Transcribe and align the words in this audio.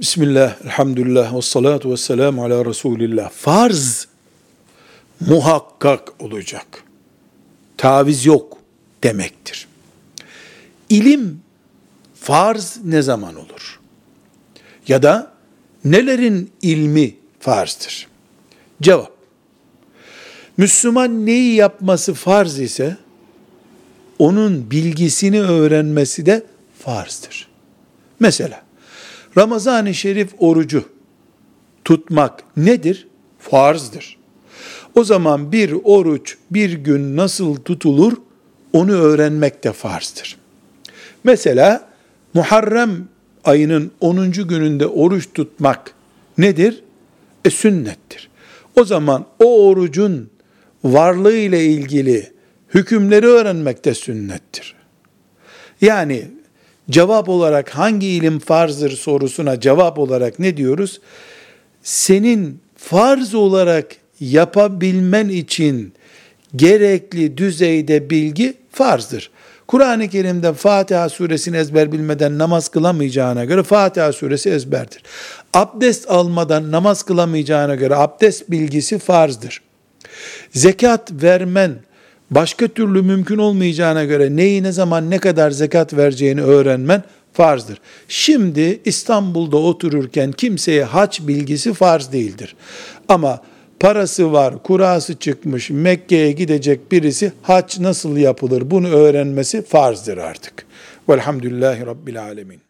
Bismillah, 0.00 0.56
elhamdülillah, 0.64 1.36
ve 1.36 1.42
salatu 1.42 1.90
ve 1.90 1.96
selamu 1.96 2.44
ala 2.44 2.64
Resulillah. 2.64 3.30
Farz 3.30 4.08
muhakkak 5.20 6.22
olacak. 6.22 6.66
Taviz 7.76 8.26
yok 8.26 8.58
demektir. 9.02 9.68
İlim 10.88 11.40
farz 12.20 12.78
ne 12.84 13.02
zaman 13.02 13.34
olur? 13.36 13.80
Ya 14.88 15.02
da 15.02 15.32
nelerin 15.84 16.50
ilmi 16.62 17.16
farzdır? 17.40 18.06
Cevap. 18.82 19.12
Müslüman 20.56 21.26
neyi 21.26 21.54
yapması 21.54 22.14
farz 22.14 22.58
ise 22.60 22.96
onun 24.18 24.70
bilgisini 24.70 25.42
öğrenmesi 25.42 26.26
de 26.26 26.46
farzdır. 26.78 27.48
Mesela 28.20 28.65
Ramazan-ı 29.38 29.94
Şerif 29.94 30.28
orucu 30.38 30.84
tutmak 31.84 32.44
nedir? 32.56 33.08
Farzdır. 33.38 34.16
O 34.94 35.04
zaman 35.04 35.52
bir 35.52 35.72
oruç 35.84 36.36
bir 36.50 36.72
gün 36.72 37.16
nasıl 37.16 37.56
tutulur 37.56 38.12
onu 38.72 38.92
öğrenmek 38.92 39.64
de 39.64 39.72
farzdır. 39.72 40.36
Mesela 41.24 41.88
Muharrem 42.34 43.08
ayının 43.44 43.90
10. 44.00 44.32
gününde 44.32 44.86
oruç 44.86 45.28
tutmak 45.34 45.94
nedir? 46.38 46.82
E 47.44 47.50
sünnettir. 47.50 48.28
O 48.76 48.84
zaman 48.84 49.26
o 49.38 49.66
orucun 49.66 50.30
varlığı 50.84 51.36
ile 51.36 51.64
ilgili 51.64 52.32
hükümleri 52.74 53.26
öğrenmek 53.26 53.84
de 53.84 53.94
sünnettir. 53.94 54.74
Yani 55.80 56.28
cevap 56.90 57.28
olarak 57.28 57.70
hangi 57.70 58.06
ilim 58.06 58.38
farzdır 58.38 58.90
sorusuna 58.90 59.60
cevap 59.60 59.98
olarak 59.98 60.38
ne 60.38 60.56
diyoruz? 60.56 61.00
Senin 61.82 62.60
farz 62.76 63.34
olarak 63.34 63.86
yapabilmen 64.20 65.28
için 65.28 65.92
gerekli 66.56 67.36
düzeyde 67.36 68.10
bilgi 68.10 68.54
farzdır. 68.72 69.30
Kur'an-ı 69.66 70.08
Kerim'de 70.08 70.52
Fatiha 70.52 71.08
suresini 71.08 71.56
ezber 71.56 71.92
bilmeden 71.92 72.38
namaz 72.38 72.68
kılamayacağına 72.68 73.44
göre 73.44 73.62
Fatiha 73.62 74.12
suresi 74.12 74.50
ezberdir. 74.50 75.02
Abdest 75.54 76.10
almadan 76.10 76.72
namaz 76.72 77.02
kılamayacağına 77.02 77.74
göre 77.74 77.96
abdest 77.96 78.50
bilgisi 78.50 78.98
farzdır. 78.98 79.62
Zekat 80.50 81.12
vermen 81.12 81.74
başka 82.30 82.68
türlü 82.68 83.02
mümkün 83.02 83.38
olmayacağına 83.38 84.04
göre 84.04 84.36
neyi 84.36 84.62
ne 84.62 84.72
zaman 84.72 85.10
ne 85.10 85.18
kadar 85.18 85.50
zekat 85.50 85.94
vereceğini 85.94 86.42
öğrenmen 86.42 87.02
farzdır. 87.32 87.80
Şimdi 88.08 88.80
İstanbul'da 88.84 89.56
otururken 89.56 90.32
kimseye 90.32 90.84
haç 90.84 91.20
bilgisi 91.20 91.74
farz 91.74 92.12
değildir. 92.12 92.56
Ama 93.08 93.40
parası 93.80 94.32
var, 94.32 94.62
kurası 94.62 95.14
çıkmış, 95.14 95.70
Mekke'ye 95.70 96.32
gidecek 96.32 96.92
birisi 96.92 97.32
haç 97.42 97.78
nasıl 97.78 98.16
yapılır 98.16 98.70
bunu 98.70 98.88
öğrenmesi 98.88 99.62
farzdır 99.62 100.18
artık. 100.18 100.66
Velhamdülillahi 101.08 101.86
Rabbil 101.86 102.22
Alemin. 102.22 102.60